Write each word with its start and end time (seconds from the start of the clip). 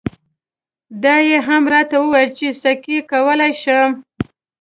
دا 1.03 1.15
یې 1.29 1.37
هم 1.47 1.63
راته 1.73 1.95
وویل 1.99 2.29
چې 2.37 2.47
سکی 2.61 2.97
کولای 3.11 3.51
شم. 3.61 3.89